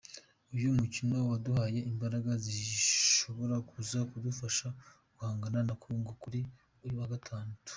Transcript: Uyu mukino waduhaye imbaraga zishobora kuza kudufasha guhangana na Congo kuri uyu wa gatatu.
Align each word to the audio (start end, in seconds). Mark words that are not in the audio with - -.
Uyu 0.55 0.69
mukino 0.79 1.15
waduhaye 1.29 1.79
imbaraga 1.91 2.31
zishobora 2.45 3.55
kuza 3.69 3.99
kudufasha 4.09 4.67
guhangana 5.13 5.59
na 5.67 5.73
Congo 5.83 6.11
kuri 6.23 6.39
uyu 6.85 6.95
wa 7.01 7.07
gatatu. 7.13 7.53